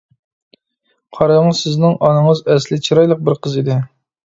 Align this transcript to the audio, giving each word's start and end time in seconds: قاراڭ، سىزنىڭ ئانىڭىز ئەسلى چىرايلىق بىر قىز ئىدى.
قاراڭ، 1.17 1.51
سىزنىڭ 1.59 1.95
ئانىڭىز 2.09 2.43
ئەسلى 2.55 2.83
چىرايلىق 2.89 3.25
بىر 3.31 3.41
قىز 3.47 3.63
ئىدى. 3.65 3.81